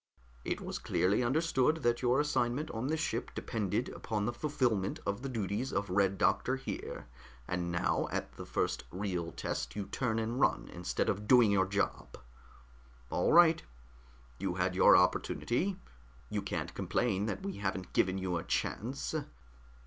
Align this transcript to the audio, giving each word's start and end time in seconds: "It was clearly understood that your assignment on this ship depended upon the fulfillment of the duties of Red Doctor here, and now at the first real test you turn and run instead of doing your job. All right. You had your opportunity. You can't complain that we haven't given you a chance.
"It 0.43 0.61
was 0.61 0.79
clearly 0.79 1.21
understood 1.21 1.83
that 1.83 2.01
your 2.01 2.19
assignment 2.19 2.71
on 2.71 2.87
this 2.87 2.99
ship 2.99 3.29
depended 3.35 3.87
upon 3.89 4.25
the 4.25 4.33
fulfillment 4.33 4.99
of 5.05 5.21
the 5.21 5.29
duties 5.29 5.71
of 5.71 5.91
Red 5.91 6.17
Doctor 6.17 6.55
here, 6.55 7.05
and 7.47 7.71
now 7.71 8.07
at 8.11 8.31
the 8.33 8.47
first 8.47 8.83
real 8.89 9.31
test 9.31 9.75
you 9.75 9.85
turn 9.85 10.17
and 10.17 10.39
run 10.39 10.67
instead 10.73 11.07
of 11.07 11.27
doing 11.27 11.51
your 11.51 11.67
job. 11.67 12.17
All 13.11 13.31
right. 13.31 13.61
You 14.39 14.55
had 14.55 14.73
your 14.75 14.97
opportunity. 14.97 15.79
You 16.31 16.41
can't 16.41 16.73
complain 16.73 17.27
that 17.27 17.43
we 17.43 17.57
haven't 17.57 17.93
given 17.93 18.17
you 18.17 18.37
a 18.37 18.43
chance. 18.43 19.13